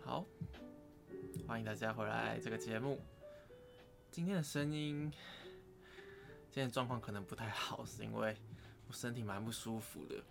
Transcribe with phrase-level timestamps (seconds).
[0.00, 0.26] 好，
[1.46, 3.00] 欢迎大家回来这个节目。
[4.10, 5.10] 今天的声音，
[6.50, 8.36] 今天状况可能不太好，是因为
[8.86, 10.22] 我身体蛮不舒服的。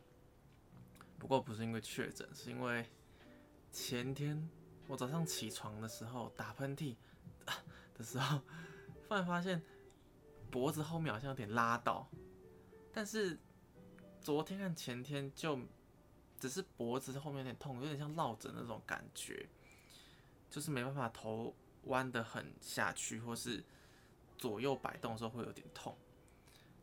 [1.18, 2.86] 不过不是因为确诊，是因为
[3.72, 4.48] 前天
[4.88, 6.96] 我早上起床的时候打喷嚏
[7.98, 8.42] 的时候，
[9.08, 9.62] 突然发现
[10.52, 12.08] 脖子后面好像有点拉到，
[12.92, 13.40] 但是
[14.22, 15.60] 昨天和前天就
[16.40, 19.50] 只是脖子后面有点痛，有点像落枕那种感觉。
[20.50, 21.56] 就是没办法头
[21.86, 23.64] 弯的很下去，或是
[24.38, 25.98] 左右摆动的时候会有点痛。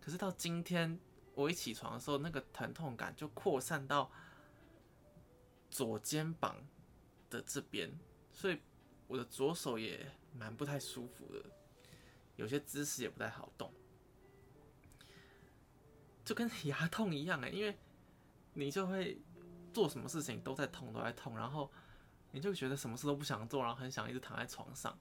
[0.01, 0.99] 可是到今天
[1.37, 4.11] 我一起床的时候，那个疼痛感就扩散到
[5.71, 6.57] 左肩膀
[7.31, 7.91] 的这边，
[8.33, 8.61] 所以
[9.07, 11.43] 我的左手也蛮不太舒服的，
[12.37, 13.73] 有些姿势也不太好动，
[16.25, 17.79] 就跟 牙痛一样哎，因为
[18.53, 19.19] 你就会
[19.73, 21.71] 做什么事情都在痛，都在痛，然后。
[22.33, 24.97] 你就觉得什么事都不想做，然后很想一直躺在床上。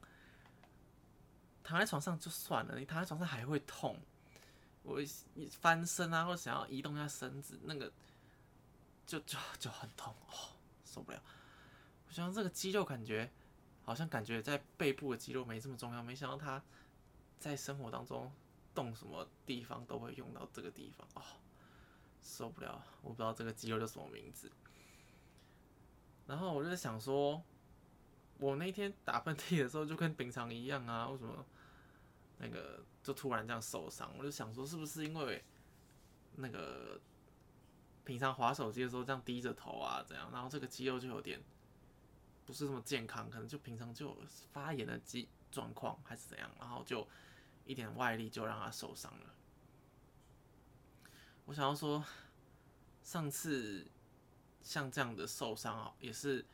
[1.64, 4.02] 躺在床上就算了，你躺在床上还会痛。
[4.82, 5.06] 我一
[5.48, 7.94] 翻身啊，或想要移动一下身子，那个
[9.06, 11.22] 就就就很痛哦，受不了。
[12.10, 13.32] 我想这个肌肉感觉
[13.84, 16.62] 好像感觉在背部的肌肉没这么重要，没想到它
[17.40, 18.32] 在生活当中
[18.74, 21.22] 动什么地方都会用到这个地方哦，
[22.22, 22.84] 受不了。
[23.04, 24.52] 我不知道这个肌肉叫什么名字。
[26.26, 27.42] 然后我就在想说，
[28.40, 31.46] 我那天打喷嚏的时候就跟平常一样啊，为什么
[32.40, 34.12] 那个就突然这样受伤？
[34.18, 35.44] 我就想说，是不是因为
[36.36, 37.00] 那个
[38.04, 40.30] 平常滑手机的时候这样低着头啊，怎样？
[40.32, 41.40] 然后这个肌肉就有点
[42.50, 44.18] 不是这么健康，可能就平常就
[44.52, 46.50] 发炎的肌状况还是怎样？
[46.60, 47.08] 然后就
[47.64, 49.36] 一点外力就让它受伤了。
[51.46, 52.04] 我想要说，
[53.04, 53.86] 上次。
[54.62, 56.46] 像这样的受伤啊，也是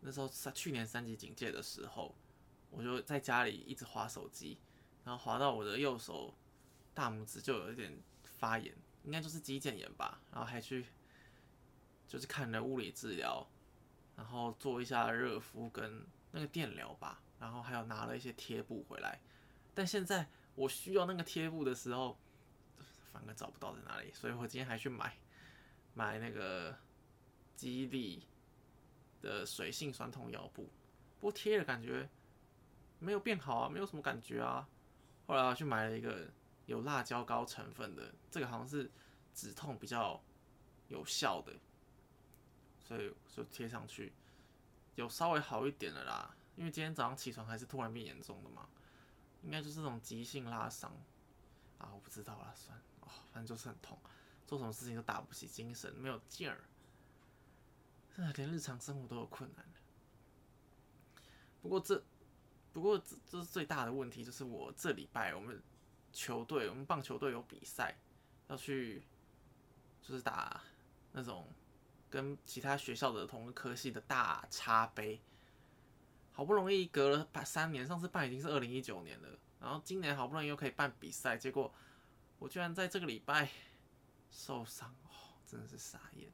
[0.00, 2.14] 那时候三去年三级警戒的时候，
[2.70, 4.58] 我就在家里一直划手机，
[5.02, 6.32] 然后划到我的右手
[6.94, 8.72] 大拇指就有一点发炎，
[9.02, 10.20] 应该就是肌腱炎吧。
[10.30, 10.86] 然后还去
[12.06, 13.44] 就是看了物理治疗，
[14.16, 19.20] 然后做一下热敷跟那个电疗吧，然后还有拿了一些贴布回来。
[19.74, 22.18] 但现在我需要那个贴布的时候，
[23.12, 25.16] 反而找不到在哪里，所以我今天还去买
[25.94, 26.76] 买那个。
[27.56, 28.22] 肌力
[29.22, 30.64] 的水性酸痛腰部，
[31.18, 32.06] 不过贴了感觉
[32.98, 34.68] 没有变好啊，没有什么感觉啊。
[35.26, 36.28] 后来我去买了一个
[36.66, 38.90] 有辣椒膏成分的，这个好像是
[39.32, 40.22] 止痛比较
[40.88, 41.54] 有效的，
[42.86, 44.12] 所以就贴上去，
[44.94, 46.36] 有稍微好一点了啦。
[46.54, 48.68] 因为今天早上起床还是突然变严重的嘛，
[49.42, 50.90] 应该就是这种急性拉伤
[51.78, 53.98] 啊，我不知道啦，算哦，反正就是很痛，
[54.46, 56.64] 做什么事情都打不起精神，没有劲儿。
[58.36, 59.66] 连日常生活都有困难
[61.60, 62.02] 不过这，
[62.72, 65.62] 不过这这是最大的问题，就是我这礼拜我们
[66.14, 67.98] 球队，我们棒球队有比赛
[68.48, 69.02] 要去，
[70.00, 70.62] 就是打
[71.12, 71.46] 那种
[72.10, 75.20] 跟其他学校的同一个科系的大差杯。
[76.32, 79.28] 好不容易隔了办三年，上次办已经是二零一九年了，
[79.58, 81.74] 然后今年好不容易又可以办比赛，结果
[82.38, 83.48] 我居然在这个礼拜
[84.30, 85.08] 受伤哦，
[85.46, 86.30] 真的是傻眼。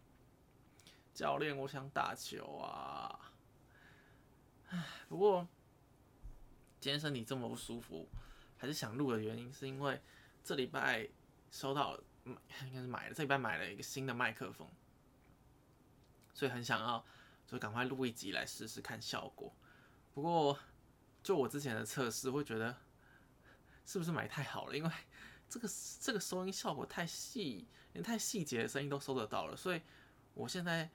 [1.14, 3.32] 教练，我想打球啊！
[4.70, 5.46] 唉，不过
[6.80, 8.08] 今天身体这么不舒服，
[8.56, 10.00] 还是想录的原因，是因为
[10.42, 11.08] 这礼拜
[11.52, 12.36] 收到，应
[12.74, 14.66] 该是买了这礼拜买了一个新的麦克风，
[16.32, 17.04] 所以很想要
[17.46, 19.52] 就赶快录一集来试试看效果。
[20.14, 20.58] 不过
[21.22, 22.76] 就我之前的测试，会觉得
[23.86, 24.76] 是不是买太好了？
[24.76, 24.90] 因为
[25.48, 25.68] 这个
[26.00, 29.80] 这个收音效果太细，连太细节的声音都收得到了，所以
[30.34, 30.90] 我现在。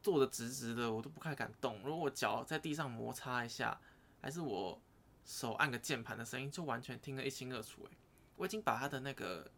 [0.00, 1.76] 坐的直直的，我都不太敢动。
[1.82, 3.78] 如果我脚在地上摩擦一下，
[4.20, 4.80] 还是我
[5.24, 7.82] 手按个键盘的声音，就完全听得一清二楚。
[7.82, 7.90] 诶，
[8.36, 9.50] 我已经把它的那个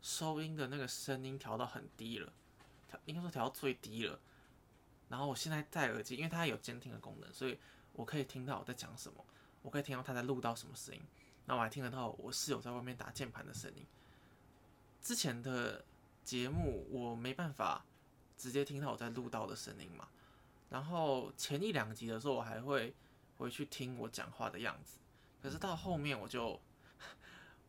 [0.00, 2.32] 收音的那个声音调到很低了，
[2.88, 4.18] 调应该说调到最低了。
[5.14, 7.56] 然后我现在戴耳机，因为它有监听的功能，所以
[7.92, 9.24] 我可以听到我在讲什么，
[9.62, 11.00] 我可以听到他在录到什么声音。
[11.44, 13.86] 那我还听得到我室友在外面打键盘的声音。
[15.00, 15.84] 之前的
[16.24, 17.84] 节目我没办法。
[18.36, 20.08] 直接听到我在录到的声音嘛，
[20.68, 22.92] 然后前一两集的时候，我还会
[23.38, 24.98] 回去听我讲话的样子，
[25.40, 26.60] 可是到后面我就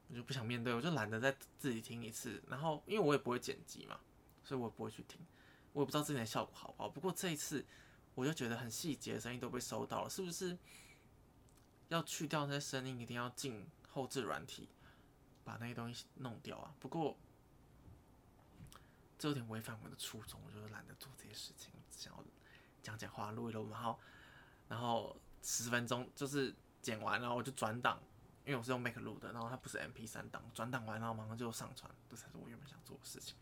[0.09, 3.99] 我就不想面对，我就懒得再自己听一次，然后因为我也不会剪辑嘛，
[4.43, 5.19] 所以我也不会去听，
[5.75, 6.87] 我也不知道之前的效果好不好。
[6.87, 7.65] 不过这一次
[8.13, 10.57] 我就觉得很细节的声音都被收到了，是不是
[11.89, 14.69] 要去掉那些声音，一定要进后置软体，
[15.43, 16.73] 把那些东西弄掉啊。
[16.79, 17.17] 不过
[19.19, 22.23] 这有点违反我的初衷，我就懒得做这些事情，想要
[22.81, 23.99] 讲讲话，录一录，然后
[24.69, 28.01] 然后十分钟就是剪完，然后我就转档，
[28.45, 33.35] 因为我是用 Mac 录的，然后它不是 MP 三档，转档完然后马上就上传，这才是我原本想做的事情。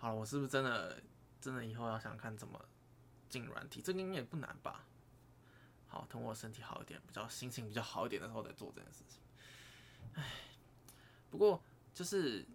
[0.00, 1.02] 好了，我是不是真的
[1.42, 2.58] 真的以后要想看怎么
[3.28, 3.82] 进软体？
[3.82, 4.86] 这个应该也不难吧？
[5.86, 9.20] 好，等我身体好一点，比较心情比较好一点的时候再做这件事情。
[10.14, 10.24] 唉，
[11.30, 11.62] 不过
[11.92, 12.46] 就是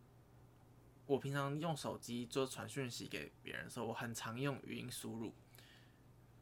[1.06, 5.28] 我平常用手机做传讯息给别人的时候，我很常用语音输入，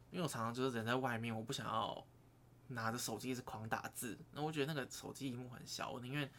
[0.10, 2.08] 因为我常常就是人在外面，我不想要
[2.70, 6.32] 拿着手机一直狂打字，那我觉得那个手机荧幕很小，我宁愿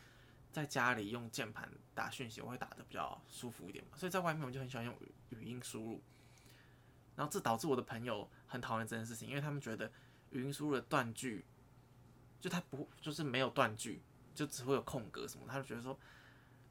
[0.55, 3.99] 在家里用键盘打讯息，我会打的比较舒服一点嘛。
[3.99, 4.97] 所以在外面我就很喜欢用
[5.29, 6.01] 语音输入，
[7.15, 9.93] 然后这导致我的朋友很讨厌这件事情，因为他们觉得。
[10.31, 11.45] 语音输入的断句，
[12.41, 14.03] 就它不就是没有断句，
[14.35, 15.97] 就只会有空格什么，他就觉得说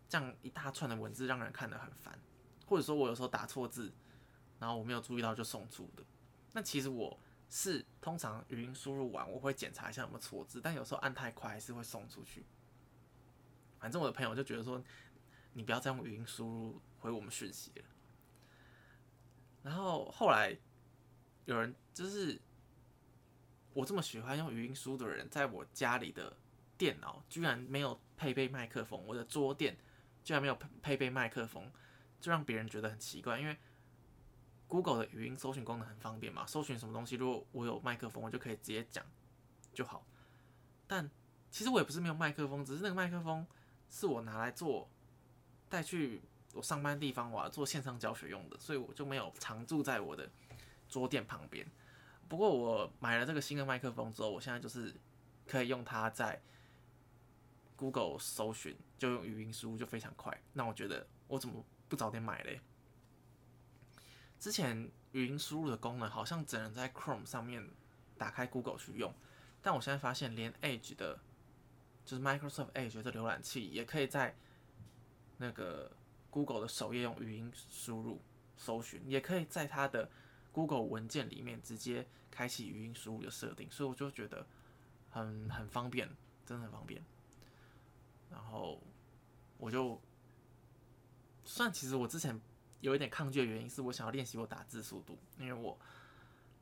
[0.09, 2.19] 这样一大串的文字让人看得很烦，
[2.65, 3.89] 或者说我有时候打错字，
[4.59, 6.03] 然后我没有注意到就送出的。
[6.51, 7.17] 那其实我
[7.49, 12.45] 是通常语音输入完我会检查一下有没有错字，但有时候按太快还是会送出去。
[13.83, 14.81] 反正我的朋友就觉得说
[15.51, 17.83] 你不要再用语音输入回我们讯息了。
[19.61, 20.57] 然后后来
[21.43, 22.41] 有人就是。
[23.75, 26.37] 我这么喜欢用语音输的人，在我家里的
[26.77, 29.75] 电脑居然没有配备麦克风，我的桌垫
[30.23, 31.71] 居然没有配配备麦克风，
[32.21, 33.39] 就让别人觉得很奇怪。
[33.39, 33.57] 因为
[34.67, 39.03] Google 的语音搜寻功能很方便嘛，搜寻什么东西，如果我有麦克风，我就可以直接讲
[39.73, 40.05] 就好。
[40.85, 41.09] 但
[41.49, 43.43] 其实我也不是没有麦克风，只是那个麦克风
[43.93, 44.89] 是我拿来做
[45.69, 46.19] 带去
[46.51, 50.27] 我上班地方，我做线上教学用的，所以我就没有常驻在我的
[50.89, 51.63] 桌垫旁边。
[52.27, 54.95] 不过我买了这个新的麦克风之后，我现在就是
[55.45, 56.41] 可以用它在
[57.75, 60.41] Google 搜寻，就用语音输入就非常快。
[60.53, 62.61] 那我觉得我怎么不早点买嘞？
[64.39, 67.69] 之前语音输入的功能好像只能在 Chrome 上面
[68.17, 69.13] 打开 Google 去用，
[69.61, 71.19] 但我现在发现连 Edge 的，
[72.05, 74.35] 就是 Microsoft Edge 的浏览器也可以在
[75.37, 75.91] 那个
[76.29, 78.21] Google 的首页用语音输入
[78.57, 80.09] 搜寻，也可以在它的。
[80.53, 84.45] Google 文件里面直接开启语音输入的设定，所以我就觉得
[85.09, 86.07] 很很方便，
[86.45, 87.03] 真的很方便。
[88.29, 88.79] 然后
[89.57, 89.99] 我就
[91.43, 92.39] 算其实我之前
[92.81, 95.75] 有一点抗拒的原因，是我想要练习我打字速度，因为我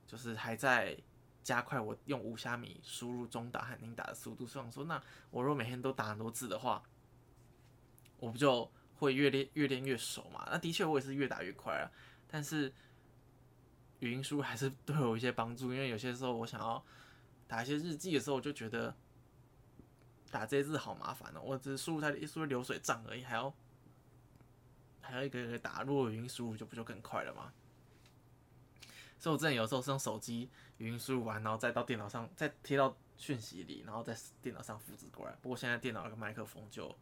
[0.07, 0.97] 就是还在
[1.43, 4.45] 加快我用无虾米输入中打和英打的速度。
[4.47, 6.83] 所以说，那我如果每天都打很多字的话，
[8.17, 10.47] 我不就会越练越练越熟嘛？
[10.51, 11.91] 那的确我也是越打越快啊，
[12.27, 12.73] 但是。
[14.01, 16.83] 语音输入还是对我一些帮助，因为有些时候我想要
[17.47, 18.91] 打一些日记的时候，我就觉得
[20.31, 21.41] 打这些字好麻烦哦。
[21.43, 23.53] 我只是输入它的一输入流水账而已，还要
[25.01, 25.83] 还要一个一个打。
[25.83, 27.53] 如果语音输入就不就更快了吗？
[29.21, 35.37] 所以我之前有时候是用手机语音输入完，然后再到电脑上再贴到讯息里，然后在电脑上复制过来。
[35.41, 36.93] 不过现在电脑那个麦克风就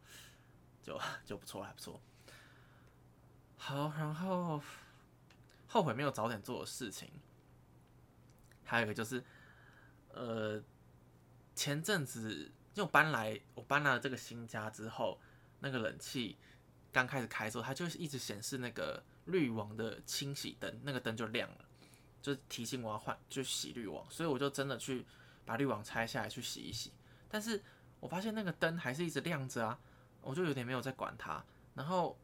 [0.83, 1.99] 就就不错，还不错。
[3.57, 4.61] 好，然后。
[5.71, 7.11] 后悔没有早点做的事情，
[8.65, 9.23] 还有一个就是，
[10.07, 10.59] 呃，
[11.53, 15.21] 前阵子就搬来，我搬来了这个新家之后，
[15.59, 16.39] 那个冷气
[16.91, 21.65] 刚开始开的时候，它就一直显示那个滤网的清洗灯，那个灯就亮了，
[22.21, 25.05] 就提醒我要换，就洗滤网，所以我就真的去
[25.45, 26.91] 把滤网拆下来去洗一洗，
[27.27, 27.61] 但是
[27.99, 29.79] 我发现那个灯还是一直亮着啊，
[30.21, 31.43] 我就有点没有在管它，
[31.75, 32.17] 然后。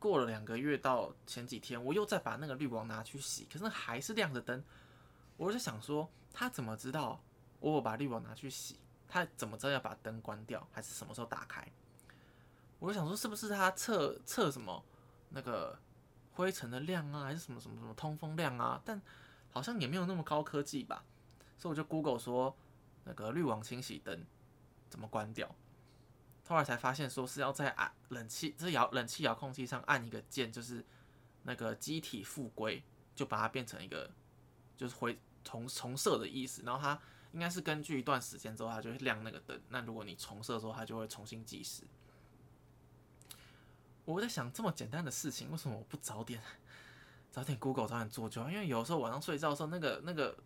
[0.00, 4.64] 过了两个月到前几天，我又再把那个滤网拿去洗，可是还是亮着灯。
[5.36, 7.22] 我就想说，他怎么知道
[7.58, 8.80] 我把滤网拿去洗？
[9.06, 11.70] 他怎么知道要把灯关掉，还是什么时候打开？
[12.78, 14.82] 我就想说，是不是他测测什么
[15.28, 15.78] 那个
[16.32, 18.80] 灰尘的量啊，还是什么什么什么通风量啊？
[18.82, 18.98] 但
[19.50, 21.04] 好像也没有那么高科技吧。
[21.58, 22.56] 所以我就 Google 说，
[23.04, 24.24] 那个滤网清洗灯
[24.88, 25.54] 怎么关掉？
[26.46, 30.84] 后来才发现，说是要在按冷气，这遥冷气遥控器上按一个键，就是
[31.44, 32.82] 那个机体复归，
[33.14, 34.10] 就把它变成一个，
[34.76, 36.62] 就是回重重设的意思。
[36.64, 37.00] 然后它
[37.32, 39.60] 应该是根据一段时间之后，它就会亮那个灯。
[39.68, 41.84] 那如果你重设之后，它就会重新计时。
[44.04, 46.42] 我在想，这么简单的事情，为什么我不早点
[47.30, 48.50] 早点 Google 早点做就好？
[48.50, 50.36] 因为有时候晚上睡觉的时候，那个那个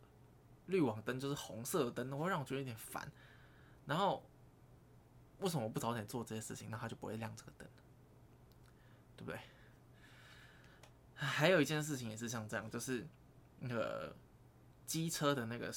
[0.67, 3.11] 滤网灯就是红色的灯，会让我觉得有点烦。
[3.87, 4.25] 然后。
[5.41, 7.69] 为什么我不早点做这些事情，那它就不会亮这个灯，
[9.17, 9.39] 对不对？
[11.15, 13.07] 还有一件事情也是像这样，就是
[13.59, 14.15] 那个
[14.87, 15.75] 机车的那个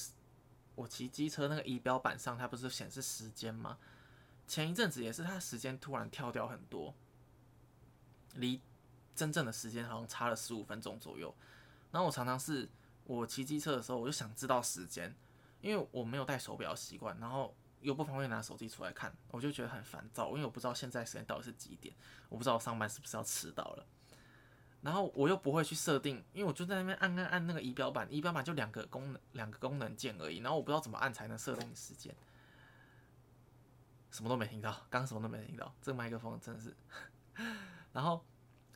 [0.76, 3.78] 我骑机车那个仪表板上，它不是显示时间吗？
[4.46, 6.94] 前一阵子也是，它时间突然跳掉很多，
[8.36, 8.62] 离
[9.18, 11.34] 真正的时间好像差了十五分钟左右。
[11.90, 12.68] 然后我常常是
[13.04, 15.12] 我骑机车的时候，我就想知道时间，
[15.60, 21.92] 因为我没有戴手表习惯，然后又不方便拿手机出来看，我就觉得很烦躁，因为我不知道现在时间到底是几点，
[22.28, 23.86] 我不知道我上班是不是要迟到了。
[24.80, 32.14] 然后我又不会去设定，因为我就在那边按按按那个仪表板，仪表板就两个功能两个功能键而已，然后我不知道怎么按才能设定时间，
[34.12, 36.76] 什么都没听到，刚什么都没听到，这个麦克风真的是。
[37.92, 38.24] 然后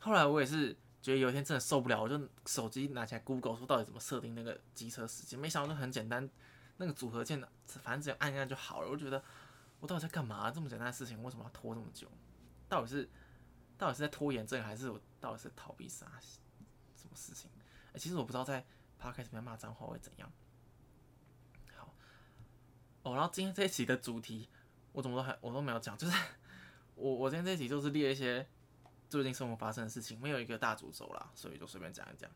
[0.02, 6.28] 后来我也是觉得有一天真的受不了，我就手机拿起来 Google 说到底怎么设定那个机车时间，没想到就很简单，
[6.76, 8.90] 那个组合键反正只要按一按就好了。
[8.90, 9.22] 我觉得
[9.80, 10.50] 我到底在干嘛？
[10.50, 12.06] 这么简单的事情为什么要拖这么久？
[12.68, 13.08] 到底是？
[13.78, 16.06] 到底是在拖延症，还是我到底是逃避啥
[16.94, 17.50] 什么事情？
[17.92, 18.64] 哎，其实我不知道在
[18.96, 20.32] 趴开始里面骂脏话会怎样。
[21.76, 21.92] 好，
[23.02, 24.48] 哦，然后今天这一期的主题，
[24.92, 26.16] 我怎么都还我都没有讲，就是
[26.94, 28.46] 我我今天这一期就是列一些
[29.12, 32.30] 最近生活发生的事情，没有一个大主轴啦，所以就随便讲一讲。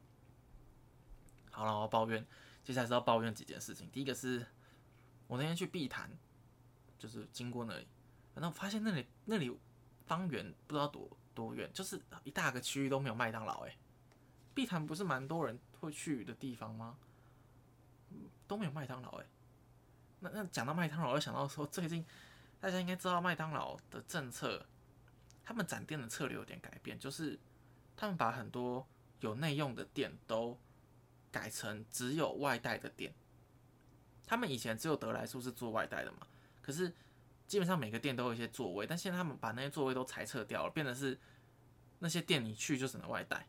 [1.51, 2.27] 好了，我要抱怨，
[2.63, 3.89] 接下来是要抱怨几件事情。
[3.91, 4.45] 第一个是
[5.27, 6.11] 我那天去碧潭，
[6.99, 7.87] 就是经过那里，
[8.35, 9.59] 然后发现那里那里
[10.05, 11.09] 方圆不知道多。
[11.35, 11.71] 多远？
[11.73, 13.77] 就是一大个区域都没有麦当劳哎！
[14.55, 16.97] 碧潭不是蛮多人会去的地方吗？
[18.47, 19.27] 都没有麦当劳哎！
[20.21, 22.05] 那那讲到麦当劳，我想到说最近
[22.59, 24.67] 大家应该知道麦当劳的政策，
[25.47, 27.41] 他们展店的策略有点改变，就是
[27.97, 28.87] 他们把很多
[29.21, 30.59] 有内用的店都
[31.33, 33.15] 改成只有外带的店。
[34.27, 36.27] 他们以前只有德莱素是做外带的嘛，
[36.61, 36.93] 可是。
[37.47, 41.17] 基本上每个店都有一些座位，但现在他们把那些座位都裁撤掉了，变得是
[42.01, 43.47] 那些店你去就只能外带。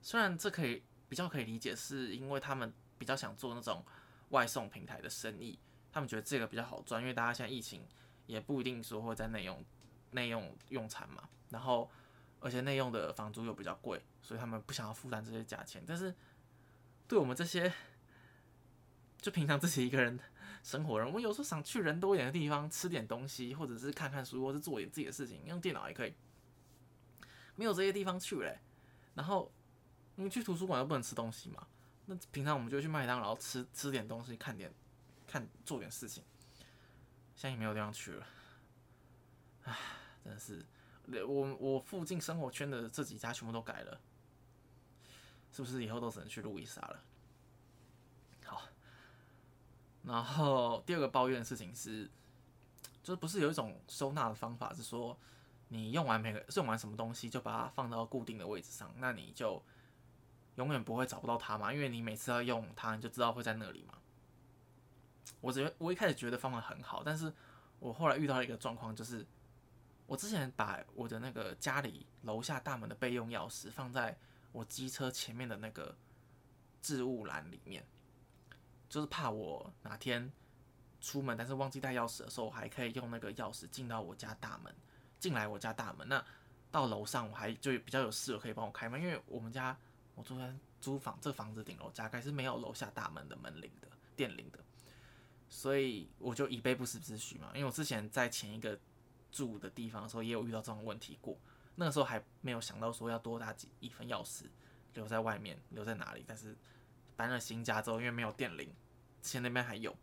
[0.00, 3.84] 虽然这可以比较可以理解，是因为他们比较想做那种
[4.28, 5.58] 外送平台的生意，
[5.90, 7.84] 他们觉得这个比较好赚，因为大家现在疫情
[8.26, 9.64] 也不一定说会在内用
[10.12, 11.90] 内用用餐嘛，然后
[12.40, 15.84] 而且内用的房租又比较贵，所以他们不想要负担这些价钱。
[15.86, 16.14] 但是
[17.06, 17.72] 对我们这些
[19.20, 20.18] 就平常自己一个人。
[20.62, 26.14] 生活人，我有时候想去人多一点的地方吃点东西，或者是看看书，或是做点自己的事情，用电脑也可以。
[27.56, 28.60] 没有这些地方去嘞，
[29.14, 29.50] 然后
[30.14, 31.66] 你去图书馆又不能吃东西嘛，
[32.06, 34.72] 那平常我们就去麦当劳吃吃点东西，看点
[35.26, 36.22] 看做点事情。
[37.34, 38.26] 现在也没有地方去了，
[39.64, 39.76] 唉，
[40.24, 40.64] 真的是，
[41.26, 44.00] 我我附近生活圈的这几家全部都改了，
[45.52, 47.02] 是不是以后都只能去路易莎了？
[48.44, 48.62] 好
[50.04, 52.10] 然后第二个抱怨的事情是，
[53.02, 55.16] 就是不是有一种收纳的方法，是说
[55.68, 59.62] 你用完每个用完什么东西就把它放到固定的位置上，那你就
[60.56, 63.94] 永远不会找不到它嘛，因为你每次要用它，你就知道会在那里嘛。
[65.40, 67.32] 我觉得我一开始觉得方法很好，但是
[67.80, 69.26] 我后来遇到一个状况，就是
[70.12, 74.14] 我之前把我的那个家里楼下大门的备用钥匙放在
[74.52, 75.96] 我机车前面的那个
[76.82, 77.82] 置物栏里面。
[78.90, 80.30] 就是怕我哪天
[81.00, 84.70] 出门，但是忘记带钥匙的时候，我还可以用那个钥匙进到我家大门，
[85.18, 86.06] 进来我家大门。
[86.06, 86.22] 那
[86.70, 89.74] 到楼上我还就比较有室友可以帮我开门，因为我们家
[90.14, 94.58] 我住在租房，这房子顶楼加盖是没有楼下大门的门铃的电铃的，
[95.48, 97.48] 所以我就以备不时之需嘛。
[97.54, 98.78] 因为我之前在前一个
[99.32, 101.36] 住的地方的时候，也有遇到这种问题过，
[101.74, 104.44] 那个时候还没有想到说要多打几一份钥匙
[104.94, 106.56] 留在外面，留在哪里，但是
[107.16, 108.72] 搬了新家之后，因为没有电铃。
[109.22, 109.96] 之前那边还有，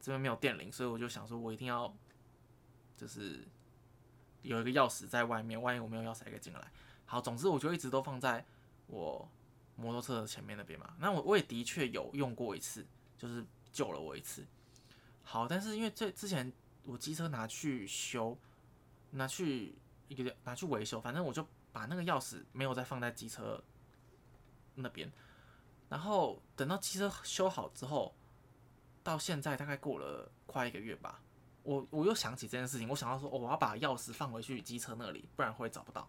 [0.00, 1.96] 这边没有电铃，所以我就想说，我一定要
[2.96, 3.46] 就是
[4.42, 6.72] 有一个钥匙在外面，万一我没有钥匙还可以进来。
[7.06, 8.44] 好，总之我就一直都放在
[8.88, 9.30] 我
[9.76, 10.94] 摩托车的前面那边嘛。
[10.98, 12.84] 那我我也的确有用过一次，
[13.16, 14.44] 就是救了我一次。
[15.22, 16.52] 好，但是因为这之前
[16.84, 18.36] 我机车拿去修，
[19.10, 19.74] 拿去
[20.08, 23.62] 一个拿去维修，反正我就把那个钥匙没有再放在机车
[24.74, 25.10] 那边，
[25.88, 28.14] 然后等到机车修好之后。
[29.00, 31.22] 到现在大概过了快一个月吧，
[31.62, 36.06] 我我又想起这件事情，我想到说，我要把钥匙放回去机车那里，不然会找不到。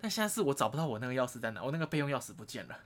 [0.00, 2.80] 但现在是我找不到我那个钥匙在哪，我那个备用钥匙不见了。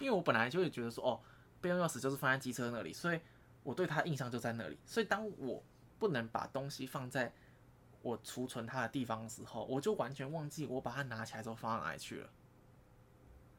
[0.00, 1.20] 因为我本来就会觉得说，哦，
[1.62, 3.18] 备用钥匙就是放在机车那里，所以
[3.62, 4.78] 我对它印象就在那里。
[4.84, 5.62] 所以当我
[5.98, 7.32] 不能把东西放在
[8.04, 12.30] 我储存它的地方的时候，我就完全忘记我把它拿起来之后放到哪里去了。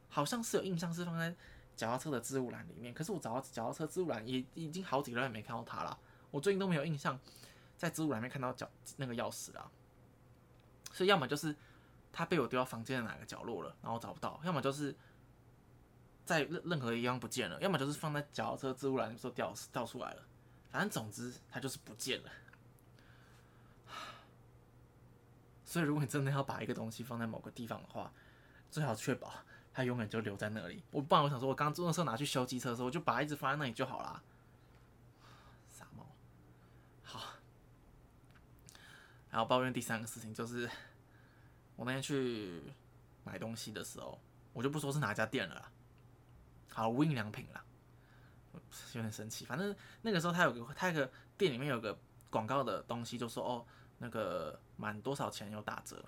[0.08, 1.36] 好像是有印象是放在。
[1.76, 6.00] 脚踏车的置物栏里面，可是我找到脚踏车置物栏也已经好几个月没看到它了。
[6.32, 7.20] 我最近都没有印象
[7.76, 9.70] 在置物栏里面看到脚那个钥匙了。
[10.94, 11.54] 所以要么就是
[12.14, 14.96] 它被我丢到房间的哪个角落了，然后找不到；要么就是
[16.24, 20.24] 在任任何一样不见了；要么就是放在脚踏车置物栏的时候掉掉出来了。
[20.72, 22.30] 反正总之它就是不见了。
[25.66, 28.12] 所以如果你真的要把一个东西放在某个地方的话，
[28.70, 29.34] 最好确保
[29.74, 30.84] 它永远就留在那里。
[30.92, 34.22] 我不然我想说，我刚那时候拿去修机车的时候，我就把它一直放在那里就好啦。
[35.68, 36.06] 傻猫。
[37.04, 37.20] 好，
[39.32, 40.70] 然后抱怨第三个事情就是，
[41.76, 42.62] 我那天去
[43.24, 44.22] 买东西的时候，
[44.54, 45.72] 我就不说是哪家店了啦。
[46.70, 47.66] 好，无印良品啦，
[48.94, 49.46] 有点生气。
[49.46, 51.98] 反正那个时候他有个他那个店里面有个
[52.30, 53.66] 广告的东西，就说哦。
[53.98, 56.04] 那个满多少钱有打折？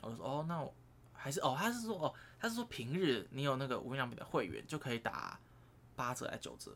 [0.00, 0.72] 我说哦，那我
[1.12, 5.38] 还是哦，他是说哦，他是说平日你有那个无印良品的会员就可以打
[5.96, 6.70] 八折还九折，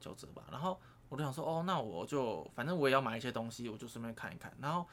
[0.00, 0.42] 九折吧。
[0.50, 4.52] 然后我就想说哦，那我就反正我也要买一些东西，我就顺便看一看。
[4.60, 4.84] 然后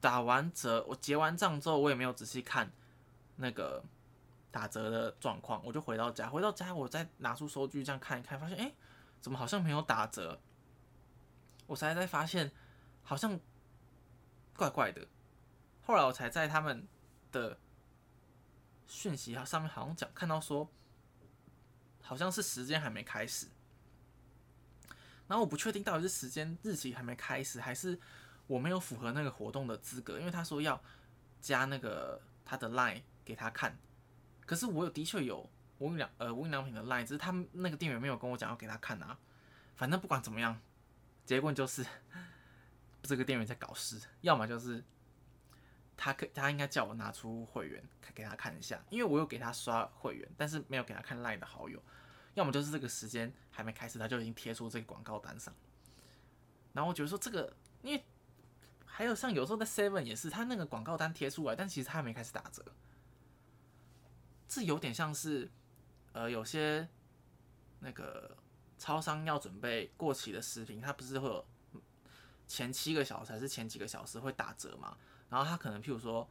[0.00, 2.70] 打完折，我结完账之后，我也没有仔细看
[3.34, 3.82] 那个
[4.52, 6.30] 打折的状况，我就回到家。
[6.30, 8.72] 回到家，我再拿出收据这样看一看，发现哎，
[9.20, 10.40] 怎么好像没有打折？
[11.66, 12.52] 我才才发现
[13.02, 13.38] 好像。
[14.56, 15.06] 怪怪的，
[15.82, 16.86] 后来我才在他们
[17.32, 17.58] 的
[18.86, 20.70] 讯息啊上面好像讲看到说，
[22.02, 23.46] 好像是时间还没开始，
[25.26, 27.98] 然后我不确定到底是时间日期还没开始，还是
[28.46, 30.78] 我没有符合那个活动的资格，因为他说要
[31.40, 33.78] 加那个他的 line 给他看，
[34.44, 39.18] 可是我有的确有无印良呃无印良品的 line，只是他们那个店员没有跟我讲要给他看啊，
[39.74, 40.60] 反正不管怎么样，
[41.24, 41.86] 结果就是。
[43.02, 44.84] 这个店员在搞事，要么就是
[45.96, 47.82] 他可他应该叫我拿出会员
[48.14, 51.82] 给他看一下，因为我有给他刷会员，但是没有给他看 LINE 的好友，
[52.34, 55.52] 要么就是这个时间还没开始，他就已经贴出这个广告单上。
[56.72, 58.04] 然后我觉得说这个，因为
[58.84, 62.64] 还有像有时候在 Seven 也是，他那个广告单贴出来，但其实他还没开始打折，
[64.46, 65.50] 这有点像是
[66.12, 66.88] 呃有些
[67.80, 68.36] 那个
[68.78, 71.44] 超商要准备过期的食品，它不是会有。
[72.50, 74.96] 前七个小时还是前几个小时会打折嘛？
[75.28, 76.28] 然后他可能譬如说，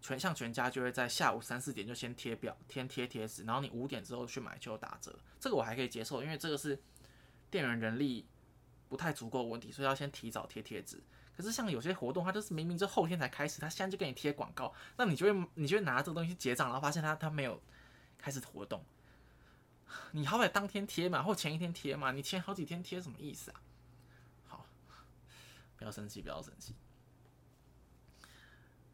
[0.00, 5.18] 全像全家就会在下午三四点就先贴表、先贴贴纸，然后你五点之后去买就有打折。
[5.40, 6.80] 这个我还可以接受，因为这个是
[7.50, 8.24] 店员人力
[8.88, 11.02] 不太足够问题，所以要先提早贴贴纸。
[11.36, 17.60] 可是像有些活动，它就是明明就后天才开始，他现在就给你贴广告，那你就会你就会拿这个东西结账，然后发现他他没有
[18.16, 18.84] 开始活动，
[20.12, 23.60] 你好歹当天贴嘛，或前一天贴嘛，你前好几天贴什么意思啊？
[25.76, 26.74] 不要生气，不要生气。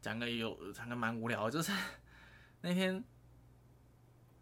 [0.01, 1.71] 讲个有讲个蛮无聊，就是
[2.61, 3.03] 那天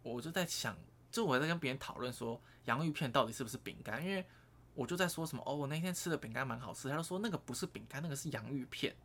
[0.02, 0.76] 我就在想，
[1.10, 4.26] 就我在跟别人讨论说洋芋片到底是不是饼干，因为
[4.74, 8.96] 我就在说什么哦，我那天吃的饼干蛮好吃，他就说那个不是饼干，那个是洋芋片。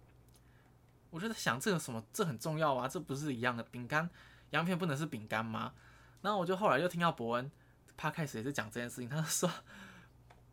[1.10, 4.10] 我就在想这个什么，这很重要啊，这不是一样的饼干，
[4.50, 5.73] 洋芋片不能是饼干吗？
[6.21, 7.52] 然后我就后来又听到伯恩
[7.95, 9.50] 他开始也是讲这件事情，他就说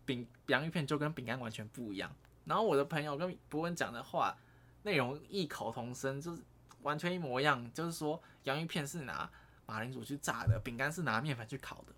[0.04, 2.14] 饼洋芋片就跟饼干完全不一样。
[2.44, 4.36] 然后我的朋友跟博文讲的话
[4.82, 6.42] 内容异口同声，就是
[6.82, 7.72] 完全一模一样。
[7.72, 9.30] 就是说，洋芋片是拿
[9.66, 11.94] 马铃薯去炸的，饼干是拿面粉去烤的。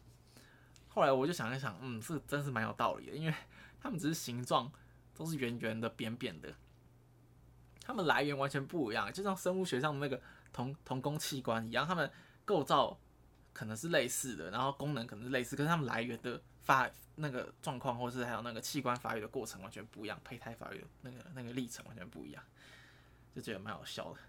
[0.89, 3.35] 后来我就想一想，嗯，这真是蛮有道理的，因为
[3.81, 4.71] 他们只是形状
[5.15, 6.55] 都是圆圆的、扁扁的，
[7.83, 12.11] 它们来源完全不一样，就像生物学上的那个同同工器官一样，它们
[12.45, 12.99] 构造
[13.53, 16.89] 可能是类似的，然后功能可能是类似，可是它们来源的发。
[17.17, 22.45] 那个状况，或是还有那个器官发育的过程完全不一样，胚胎发育的那个那个历程完全不一样，
[23.35, 24.21] 就觉得蛮好笑的。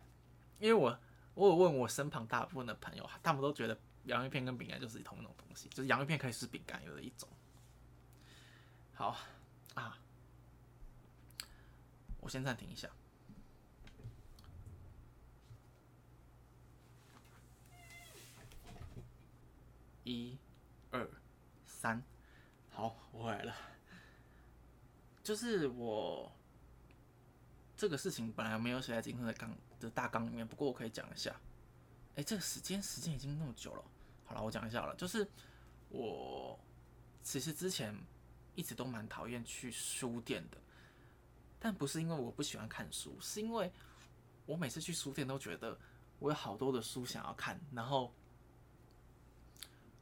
[0.59, 0.97] 因为我
[1.33, 7.27] 我有问我身旁大部分的朋友，他们都觉得洋芋片跟饼干就是同一种东西，就是洋芋片可以是饼干有的一种。
[8.93, 9.15] 好
[9.75, 9.99] 啊，
[12.21, 12.89] 我先暂停一下，
[20.03, 20.37] 一、
[20.89, 21.07] 二、
[21.65, 22.01] 三。
[22.77, 23.55] 好，我回来了。
[25.23, 26.31] 就是我
[27.75, 31.35] 这个事情本来没有写在今天的纲的大纲里面，不过我可以讲一下。
[32.17, 33.83] 哎，这个时间时间已经那么久了，
[34.25, 34.95] 好了，我讲一下了。
[34.95, 35.27] 就是
[35.89, 36.59] 我
[37.23, 37.99] 其实之前
[38.53, 40.57] 一直都蛮讨厌去书店的，
[41.59, 43.71] 但不是因为我不喜欢看书，是因为
[44.45, 45.75] 我每次去书店都觉得
[46.19, 48.13] 我有好多的书想要看，然后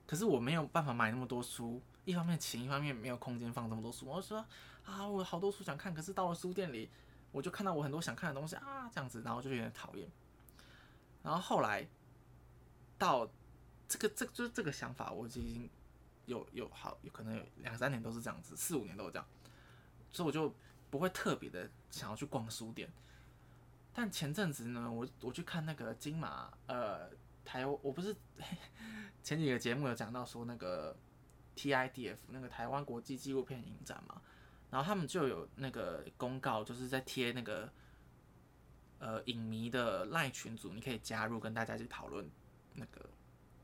[0.05, 1.81] 可是我没有办法买那么多书。
[2.05, 4.05] 一方面勤，一方面没有空间放这么多书。
[4.05, 4.45] 我说
[4.85, 6.87] 啊，我好多书想看，可是到了书店里，
[7.31, 10.07] 我就看到我很多想看的东西啊，这样子，然后就有点讨厌。
[11.23, 11.87] 然后后来
[12.99, 13.27] 到
[13.87, 15.67] 这个，这就是这个想法，我已经
[16.27, 19.27] 有有好有可能有两三年都是这样子，四五年都是这样，
[20.11, 20.53] 所以我就
[20.91, 22.87] 不会特别的想要去逛书店。
[23.91, 27.09] 但前阵子呢，我我去看那个金马，呃，
[27.43, 28.15] 台我不是
[29.23, 30.95] 前几个节目有讲到说那个。
[31.55, 34.21] TIDF 那个台湾国际纪录片影展嘛，
[34.69, 37.71] 然后他们就有那个公告，就是在贴那个
[38.99, 42.29] 呃影迷的赖群组，你可以加入跟大家去讨论
[42.73, 43.09] 那个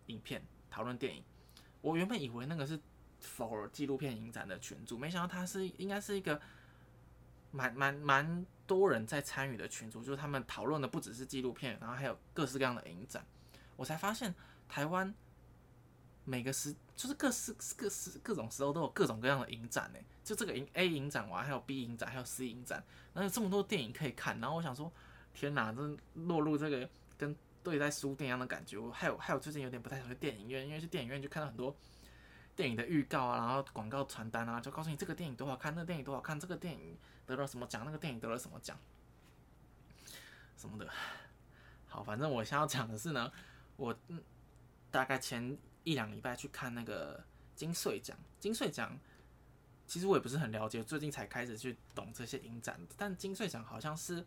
[0.07, 1.23] 影片、讨论电影。
[1.81, 2.79] 我原本以为那个是
[3.21, 6.39] for 纪录片影展的群组，没想到它是应该是一个
[7.51, 13.25] 蛮蛮蛮多人在参与的群组，就是他们讨论的不只是纪录片，然后还有各式各样的影展。
[13.75, 14.33] 我才发现
[14.69, 15.13] 台湾
[16.23, 19.97] 每个时就是各式各式各种时候都有各种各样的影展呢。
[20.23, 22.77] 就这个影 A 影展完，还有 B 影展，还有 C 影展，
[23.11, 24.39] 然后有这么多电影可以看。
[24.39, 24.91] 然后我想说，
[25.33, 26.87] 天哪，真落入这个
[27.17, 28.77] 跟对待书店一样的感觉。
[28.77, 31.75] 我还有还有最近有点不太想去电影院，因为去电影院就看到很多
[32.55, 38.77] 电影的预告啊，然后广告传单啊，就告诉你这个电影多好看，那个电影多好看，这个电影得了什么奖，那个电影得了什么奖，
[40.55, 40.87] 什么的。
[41.87, 43.31] 好，反正我想要讲的是呢。
[43.77, 44.21] 我嗯，
[44.91, 47.23] 大概前一两礼拜去看那个
[47.55, 48.97] 金穗奖，金穗奖
[49.87, 52.79] 其实我也不是很了解，最近才开始去懂这些影展。
[52.97, 54.25] 但金穗奖好像是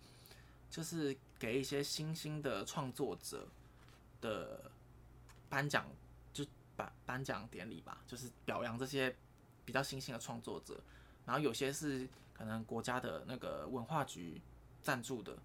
[0.70, 3.48] 就是给一些新兴的创作者
[4.20, 4.70] 的
[5.48, 5.86] 颁奖，
[6.32, 6.44] 就
[6.76, 9.14] 颁颁奖典礼吧，就是表扬这些
[9.64, 10.80] 比较新兴的创作者。
[11.24, 14.40] 然后有些是可能国家的那个文化局
[14.82, 15.38] 赞助的。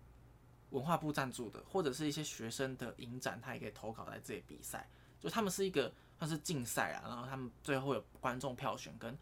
[0.72, 4.88] 文化部赞助的，或者是一些学生的影展，他也可以投稿在这里比赛。
[5.20, 9.18] 就他们是一个算是竞赛啊，然后他们最后有观众票选跟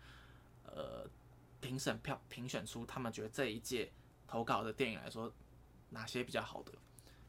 [0.64, 1.10] 呃
[1.60, 3.92] 评审票评选出他们觉得这一届
[4.28, 5.34] 投稿的电影来说
[5.90, 6.72] 哪些比较好的。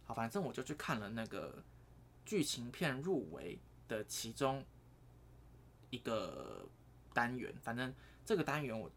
[0.05, 1.63] 好，反正我就去看了那个
[2.25, 4.65] 剧情片入围的其中
[5.91, 6.67] 一个
[7.13, 7.55] 单元。
[7.63, 8.91] 反正这个单元我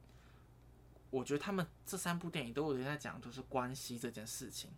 [1.10, 4.72] 我觉得他们这三部电影都有人在讲，就是关系这件事情。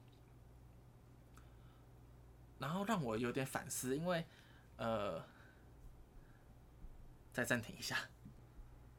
[2.60, 4.25] 然后让我有点反思，因为，
[4.78, 5.24] 呃，
[7.32, 7.98] 再暂停一下。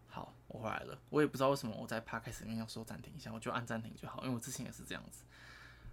[0.06, 0.98] 好，我回来了。
[1.10, 5.24] 我也不知道为什么我在 p 开始里面要说暂停一下，我就按暂停就好，因为我之前也是这样子。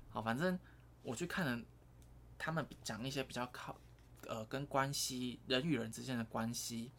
[0.10, 0.60] 好，反正
[1.02, 1.66] 我去看了
[2.38, 3.76] 他们讲一些比较靠，
[4.28, 6.92] 呃，跟关系人与人之间的关系，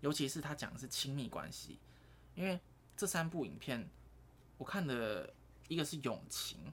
[0.00, 1.78] 尤其是他讲的是亲密关系，
[2.34, 2.58] 因为
[2.96, 3.88] 这三部影片
[4.56, 5.34] 我看的
[5.68, 6.72] 一个是友情，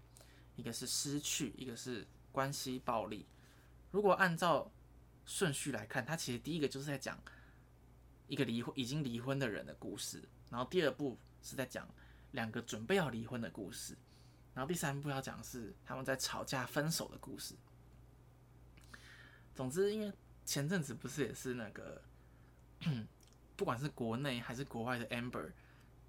[0.56, 3.26] 一个是失去，一个是关系暴力。
[3.92, 4.72] 如果按照
[5.28, 7.22] 顺序来看，它其实第一个就是在讲
[8.28, 11.88] 一个离婚已经离婚的人的故事，然后第二部是在讲
[12.32, 13.96] 两个准备要离婚的故事，
[14.56, 17.54] 然后第三部要讲是他们在吵架分手的故事。
[19.54, 20.12] 总之，因为
[20.44, 22.02] 前阵子不是也是那个，
[23.56, 25.52] 不管是国内还是国外的 Amber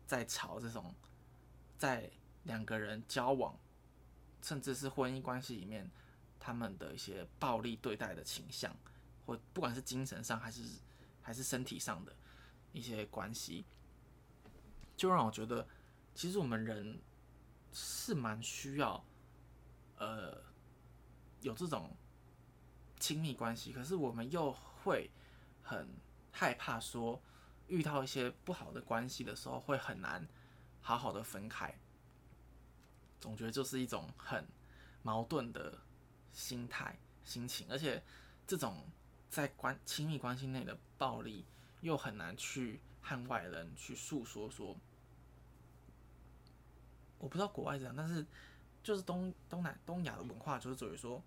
[0.07, 0.95] 在吵这种
[1.77, 2.11] 在
[2.45, 3.59] 两个人交往，
[4.41, 5.91] 甚至是婚姻关系里面。
[6.41, 8.75] 他们的一些暴力对待的倾向，
[9.29, 10.63] 或不管是精神上还是
[11.21, 12.17] 还是身体上的
[12.73, 13.67] 一些关系，
[14.97, 15.69] 就让我觉得，
[16.15, 16.99] 其实我们人
[17.71, 19.05] 是蛮需要，
[19.99, 20.43] 呃，
[21.43, 21.95] 有这种
[22.99, 25.11] 亲密关系，可是我们又会
[25.63, 25.87] 很
[26.33, 27.21] 害怕说，
[27.67, 30.27] 遇到一些不好的关系的时候，会很难
[30.81, 31.79] 好好的分开，
[33.21, 34.49] 总觉得就是一种很
[35.03, 35.79] 矛盾的。
[36.31, 38.01] 心态、心情，而且
[38.47, 38.87] 这种
[39.31, 41.45] 在关亲密关系内的暴力，
[41.81, 44.51] 又很难去和外人去诉说。
[44.51, 44.77] 说
[47.19, 48.25] 我不知道国外这样，但是
[48.83, 51.23] 就是东东南东亚的文化就是属于说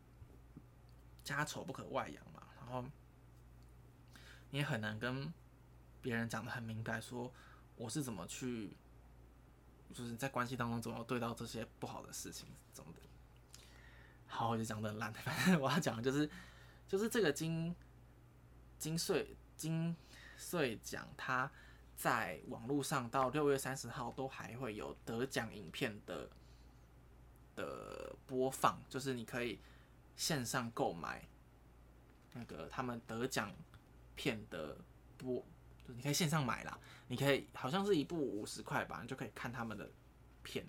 [1.23, 2.43] 家丑不可外扬嘛。
[2.57, 2.83] 然后
[4.49, 5.31] 你也很难跟
[6.01, 7.31] 别人讲的很明白，说
[7.75, 8.75] 我是怎么去，
[9.93, 12.99] 就是在关系当中怎么对到这些不好的事情，怎么的。
[14.27, 15.11] 好，我就讲的很烂。
[15.13, 16.29] 反正我要讲的就是，
[16.87, 17.75] 就是这个金
[18.81, 19.95] 金穗金
[20.37, 21.49] 穗奖，它
[21.95, 26.27] 在网络上到六月三十号都还会有得奖影片的
[27.55, 29.59] 的播放，就是你可以
[30.15, 31.25] 线上购买
[32.33, 33.53] 那个他们得奖
[34.15, 34.75] 片的
[35.17, 35.45] 播，
[35.85, 36.79] 你可以线上买啦。
[37.07, 39.89] 你可以好像是一部五十块吧，你就可以看他们的
[40.41, 40.65] 片，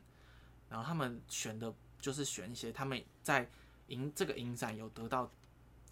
[0.68, 1.75] 然后他们选的。
[2.03, 3.48] 就是选一些他们在
[3.87, 5.31] 影这个影展有得到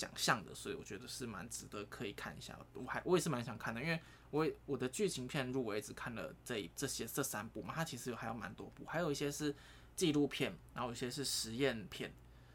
[0.01, 2.59] 奖项的，所以我觉得是蛮值得可以看一下。
[2.73, 9.55] 我还我也是蛮想看的，因为我我的剧情片入围只看了这这些这三部嘛，它其实有还有蛮多部，还有一些是
[9.95, 12.11] 纪录片，然后有些是实验片。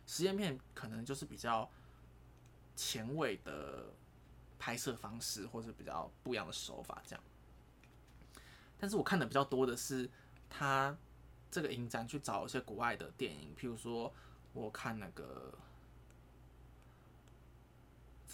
[0.07, 1.69] 实验片可能就是比较
[2.75, 3.93] 前卫的
[4.57, 7.23] 拍摄方式，或者比较不一样的手法这样。
[8.79, 10.09] 但是我看的比较多的是
[10.49, 10.97] 他。
[11.51, 14.13] 这个影展去找一些国外的电影，譬如说
[14.51, 15.57] 我看那个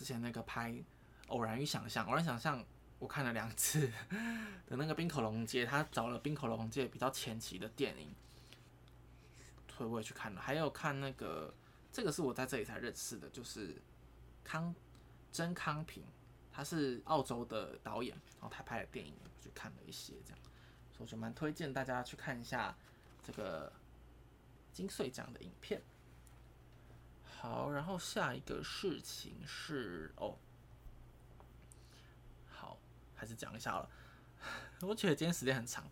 [0.02, 0.72] 之前那个拍
[1.28, 2.60] 《偶然与想象》，《偶然想象》
[2.98, 3.88] 我看了两次
[4.66, 8.12] 的那个冰口龙介，他找了冰口龙介比较前期的电影，
[9.78, 10.42] 所以我也去看了。
[10.42, 11.54] 还有看那个，
[11.92, 13.80] 这个是我在这里才认识的，就是
[14.44, 14.74] 康
[15.32, 16.04] 真康平，
[16.52, 20.40] 他是澳洲的导演，然后他拍的电影，我去看了一些，这样，
[20.92, 22.76] 所以我就蛮推荐大家去看一下
[23.22, 23.72] 这个
[24.74, 25.80] 金穗奖的影片。
[27.42, 30.38] 好，然后下一个事情是哦。
[32.48, 32.78] 好
[33.16, 33.90] 还是讲一下了，
[34.82, 35.90] 我觉得今天时间很长。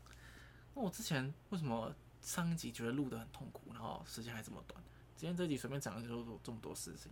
[0.76, 4.80] 那我之前为什么上一集觉得录的很痛苦，然后时间还这么短？
[5.18, 7.12] 今天这集随便讲就这么多事情。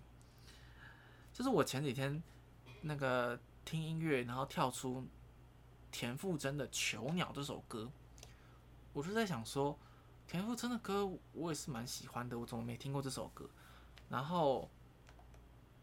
[1.33, 2.21] 就是我前几天
[2.81, 5.03] 那个听音乐，然后跳出
[5.91, 7.91] 田馥甄的《囚鸟》这首歌，
[8.93, 9.79] 我就在想说，
[10.27, 13.49] 田馥甄的歌我也是蛮喜欢的，我怎么没听过这首歌？
[14.09, 14.69] 然后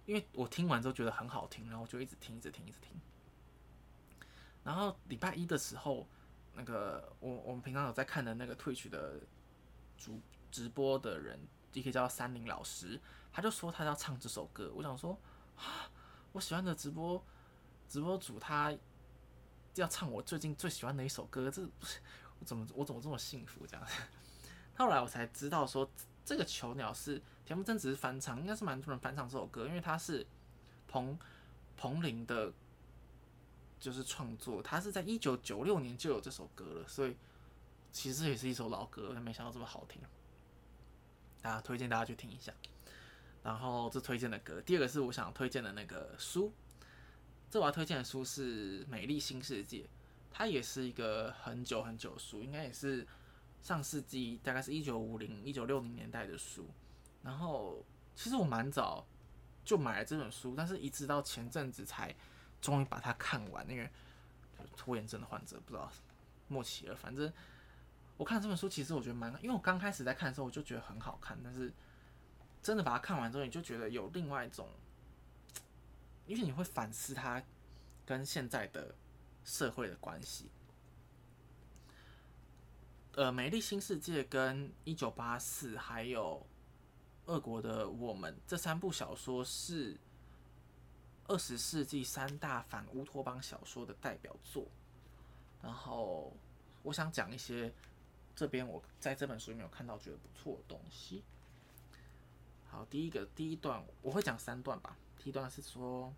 [0.07, 2.99] 因为我听完之后觉得很好听，然后我就一直听，一直听，一直听。
[4.63, 6.07] 然后礼拜一的时候，
[6.55, 9.21] 那个我我们平常有在看的那个 Twitch 的
[9.99, 11.39] 主直播的人，
[11.73, 13.01] 一个叫三林老师，
[13.33, 14.73] 他就说他要唱这首歌。
[14.75, 15.19] 我想说，
[15.57, 15.91] 啊，
[16.33, 17.23] 我喜欢的直播
[17.89, 18.75] 直播主他
[19.75, 21.63] 要唱我最近最喜欢的一首歌，这
[22.41, 23.87] 我怎么我怎么这么幸福这样？
[24.77, 25.91] 后来我才知道说，
[26.25, 30.27] 这个囚鸟是田馥甄只是翻唱，应该是蛮多人翻唱这首歌，因为他是
[30.87, 31.19] 彭
[31.77, 32.53] 彭羚的。
[33.81, 37.15] 就是创作，他是在一九九六年就有这首歌了，所以
[37.93, 40.01] 其实也是一首老歌，但没想到这么好听。
[41.43, 42.51] 大家推荐大家去听一下。
[43.43, 46.51] 然后这推荐的歌，第二个是我想推荐的那个书，
[47.51, 49.81] 这我要推荐的书是《美丽新世界》，
[50.31, 53.07] 它也是一个很久很久的书，应该也是
[53.61, 56.67] 上世纪大概是一九五零、一九六零年代的书。
[57.25, 57.85] 然后
[58.15, 59.05] 其实我蛮早
[59.65, 62.15] 就买了这本书，但是一直到前阵子才。
[62.61, 63.87] 终于把它看完，因为
[64.75, 65.93] 拖延症的患者不知道
[66.49, 66.97] 末期了。
[66.97, 67.31] 反正
[68.17, 69.31] 我看这本书，其实我觉得蛮……
[69.43, 71.71] 因为我刚开始在看的时候，我就觉得很好看，但是
[72.63, 74.67] 真的把它看完之后，你就觉得有另外一种，
[76.25, 77.43] 因为你会反思它
[78.07, 78.95] 跟现在的
[79.45, 80.51] 社会的关系。
[83.13, 86.47] 呃，《美丽新世界》跟《一九八四》还有
[87.27, 89.99] 《俄国的我们》这三部小说是。
[91.27, 94.67] 二十世纪三大反乌托邦小说的代表作，
[95.63, 96.31] 然后
[96.83, 97.73] 我想讲一些
[98.37, 101.25] 这边我在这本书里面有看到觉得不错的东西。
[102.69, 104.99] 好，第一个第一段我会讲三段吧。
[105.17, 106.13] 第一段是说，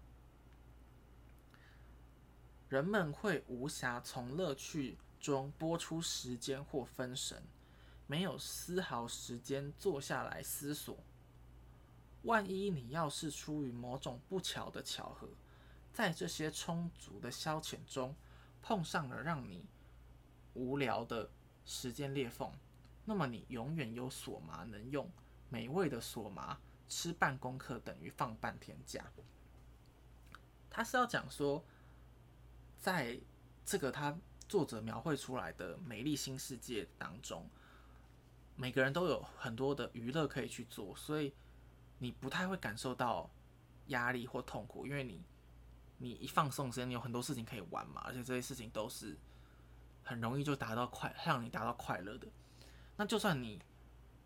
[2.69, 7.41] 人们会无暇从乐趣中拨出时间或分神，
[8.07, 10.99] 没有丝毫时间坐下来思索。
[12.23, 15.29] 万一你要是出于某种不巧的巧合，
[15.93, 18.15] 在这些充足的消遣中
[18.63, 19.65] 碰上了让你
[20.55, 21.31] 无聊的
[21.65, 22.53] 时间裂缝，
[23.05, 25.11] 那么你永远有索麻能用。
[25.49, 29.05] 美味的索麻，吃半功课等于放半天假。
[30.69, 31.65] 他是要讲说，
[32.81, 33.21] 在
[33.65, 37.49] 这个他作者描绘出来的美丽新世界当中，
[38.57, 41.33] 每个人都有很多的娱乐可以去做，所以。
[41.99, 43.31] 你不太会感受到
[43.87, 45.25] 压力或痛苦，因为你
[45.97, 49.17] 你一放松时间，你有很多事情可以玩嘛，而且这些事情都是
[50.05, 52.29] 很容易就达到快，让你达到快乐的。
[52.99, 53.63] 那就算你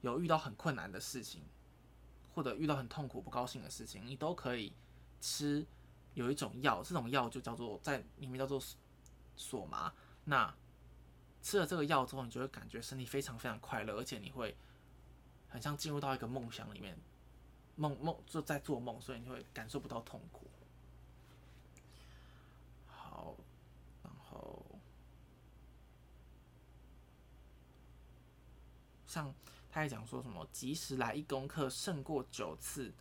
[0.01, 1.45] 有遇到很困难的事情，
[2.35, 4.75] 或者遇到很痛苦、不高兴的事情，你都可以
[5.21, 5.65] 吃
[6.15, 8.61] 有一种药，这种药就叫做在里面叫做
[9.37, 9.95] 索麻。
[10.25, 10.53] 那
[11.43, 14.57] 吃了这个药之后，你就会感觉身体非常非常快乐，而且你会
[15.49, 16.97] 很像进入到一个梦想里面。
[17.77, 20.47] 梦梦就在做梦，所以你会感受不到痛苦。
[22.87, 23.35] 好，
[24.03, 24.63] 然后
[29.07, 29.35] 像
[29.71, 32.93] 他还讲说什么“及时来一功课，胜过九次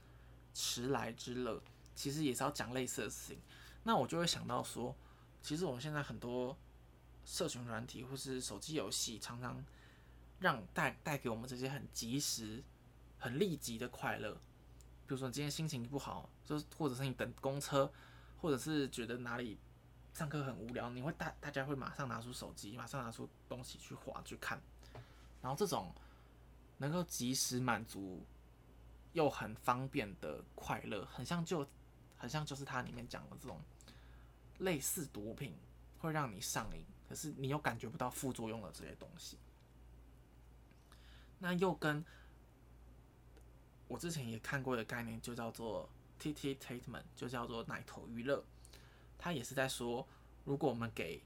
[0.53, 1.61] 迟来之乐”，
[1.93, 3.41] 其实也是要讲类似的事情。
[3.83, 4.95] 那我就会想到说，
[5.41, 6.55] 其实我们现在很多
[7.29, 9.63] 社群软体或是手机游戏，常常
[10.39, 12.63] 让带带给我们这些很及时、
[13.19, 14.33] 很立即的快乐。
[15.05, 17.91] 比如说今天心情不好，就或者是你等公车，
[18.41, 19.59] 或者是觉得哪里
[20.11, 24.59] 上课很无聊，你会大大家会马上拿出手机，马上拿出东西去划去看，
[25.39, 25.93] 然后这种
[26.79, 28.25] 能够及时满足
[29.13, 31.67] 又很方便的快乐，很像就
[32.17, 33.61] 很像就是它里面讲的这种
[34.57, 35.55] 类似毒品，
[35.99, 39.37] 会让你上瘾，可是你又感觉不到副作用的这些东西，
[41.39, 42.05] 那又跟。
[43.87, 48.45] 我之前也看过的概念，就叫做 T T t a t e m e n t 就叫做奶头娱乐。
[49.17, 50.07] 他也是在说，
[50.45, 51.23] 如果我们给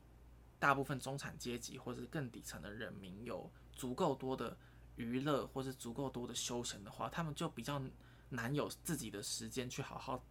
[0.60, 4.58] 大部分中产阶级或者是更底层的人民有足够多的
[4.96, 7.84] 娱乐或是足够多的休闲的话，他们就比较
[8.30, 10.24] 难有自己的时间去好好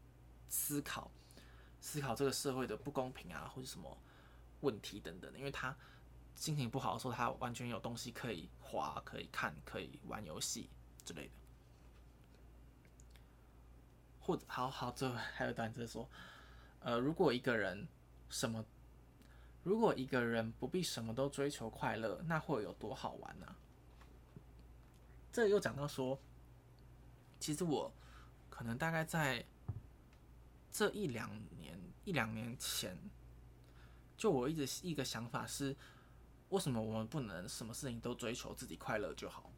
[0.49, 1.11] 思考
[1.83, 3.99] 思考这个社会的不公平啊，或者什么
[4.62, 5.38] 问题等等的。
[5.38, 5.77] 因为他
[6.35, 10.68] 心情不好的时候，他完全有东西可以滑、可以看、可以玩游戏
[11.05, 11.33] 之类的。
[14.18, 16.09] 或者，好好，最后还有一段就是说，
[16.81, 17.87] 呃，如果一个人
[18.31, 18.64] 什么，
[19.64, 23.57] 如果一个人不必什么都追求快乐，那会有多好玩呢？
[25.33, 26.18] 这又讲到说，
[27.40, 27.92] 其实我
[28.48, 29.44] 可能大概在
[30.70, 32.96] 这一两年一两年前，
[34.23, 35.75] 就我一直一个想法是，
[36.51, 39.51] 为什么我们不能什么事情都追求自己快乐就好？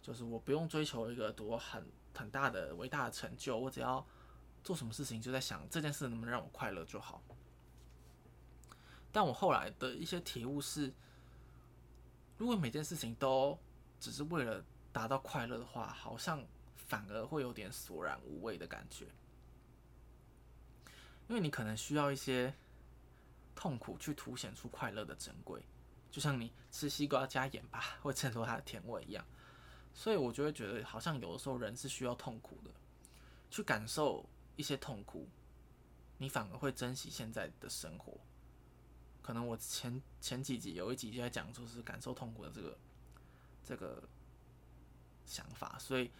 [0.00, 4.02] 就是我不用追求一个多很很大的伟大的成就，我只要
[4.64, 7.22] 做什么事情就在想这件事能不能让我快乐就好。
[9.12, 10.90] 但我后来的一些体悟是，
[12.38, 13.58] 如果每件事情都
[14.00, 16.42] 只是为了达到快乐的话，好像
[16.76, 19.04] 反而会有点索然无味的感觉，
[21.28, 22.54] 因为你可能需要一些
[23.56, 25.66] 痛苦去凸显出快乐的珍贵，
[26.10, 29.24] 就像你吃西瓜加盐巴 会衬托它的甜味一样。
[29.92, 32.70] 所以我就会觉得，好像有的时候人是需要痛苦的，
[33.50, 35.26] 去感受一些痛苦，
[36.18, 38.20] 你反而会珍惜现在的生活。
[39.22, 42.78] 可能我前前几集有一集就在讲，就是感受痛苦的这个
[43.64, 44.06] 这个
[45.24, 45.78] 想法。
[45.78, 46.12] 所以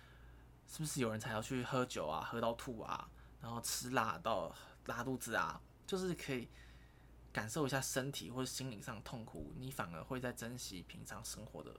[0.67, 3.09] 是不是有人才要去喝酒啊，喝到吐啊，
[3.43, 4.53] 然后吃辣到
[4.87, 5.61] 拉肚子啊？
[5.87, 6.49] 就是可以
[7.37, 11.79] 感受一下身体或者心灵上的痛苦，你反而会在珍惜平常生活的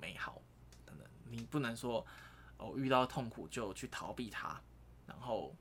[0.00, 0.40] 美好
[0.86, 1.04] 等等。
[1.28, 2.06] 你不能说
[2.58, 4.62] 哦，遇到痛苦就去逃避它，
[5.08, 5.56] 然后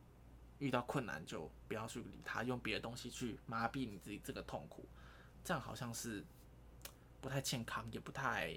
[0.59, 4.87] 遇到困难就不要去理它，用别的东西去麻痹你自己这个痛苦，
[5.43, 6.23] 这样好像是
[7.19, 8.55] 不太健康，也不太，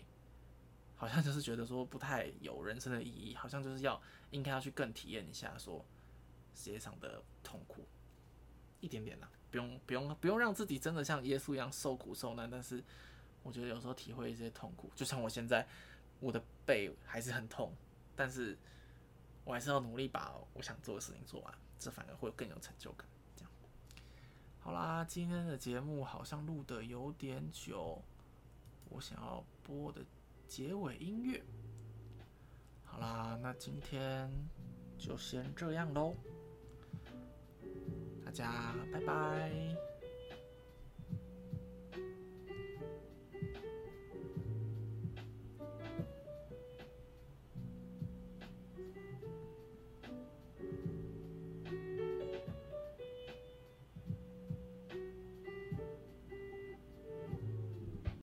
[0.97, 3.99] 好像就是觉得说不太有人生的意义，好像就是要
[4.33, 5.83] 应该要去更体验一下说
[6.55, 7.89] 世界上的痛苦，
[8.81, 12.83] 一点点啦，不用不用不用让自己真的像耶稣一样受苦受难，但是
[13.43, 15.67] 我觉得有时候体会一些痛苦，就像我现在。
[16.19, 17.71] 我的背还是很痛，
[18.17, 18.57] 但是
[19.45, 23.07] 我还是要努力把我想做的事情做完，这反而会更有成就感。
[23.37, 23.53] 这样，
[24.61, 28.03] 好啦，今天的节目好像录的有点久，
[28.89, 30.01] 我想要播的
[30.49, 31.45] 结尾音乐。
[32.83, 34.33] 好啦，那今天
[34.97, 36.15] 就先这样喽，
[38.37, 39.96] 家拜拜。